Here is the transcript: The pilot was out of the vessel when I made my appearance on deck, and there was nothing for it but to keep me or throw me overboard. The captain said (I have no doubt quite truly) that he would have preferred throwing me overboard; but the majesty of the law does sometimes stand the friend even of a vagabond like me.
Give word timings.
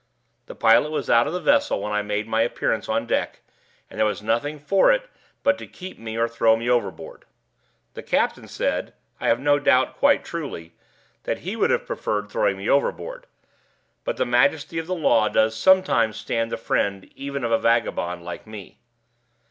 The 0.47 0.55
pilot 0.55 0.89
was 0.89 1.11
out 1.11 1.27
of 1.27 1.33
the 1.33 1.39
vessel 1.39 1.79
when 1.79 1.91
I 1.93 2.01
made 2.01 2.27
my 2.27 2.41
appearance 2.41 2.89
on 2.89 3.05
deck, 3.05 3.41
and 3.87 3.99
there 3.99 4.05
was 4.07 4.23
nothing 4.23 4.57
for 4.57 4.91
it 4.91 5.07
but 5.43 5.59
to 5.59 5.67
keep 5.67 5.99
me 5.99 6.17
or 6.17 6.27
throw 6.27 6.55
me 6.57 6.67
overboard. 6.67 7.23
The 7.93 8.01
captain 8.01 8.47
said 8.47 8.95
(I 9.19 9.27
have 9.27 9.39
no 9.39 9.59
doubt 9.59 9.97
quite 9.97 10.25
truly) 10.25 10.73
that 11.25 11.41
he 11.45 11.55
would 11.55 11.69
have 11.69 11.85
preferred 11.85 12.31
throwing 12.31 12.57
me 12.57 12.67
overboard; 12.67 13.27
but 14.03 14.17
the 14.17 14.25
majesty 14.25 14.79
of 14.79 14.87
the 14.87 14.95
law 14.95 15.29
does 15.29 15.55
sometimes 15.55 16.17
stand 16.17 16.51
the 16.51 16.57
friend 16.57 17.11
even 17.15 17.43
of 17.43 17.51
a 17.51 17.59
vagabond 17.59 18.25
like 18.25 18.47
me. 18.47 18.79